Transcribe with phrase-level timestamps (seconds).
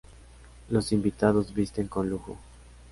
[0.69, 2.35] Los invitados visten con lujo.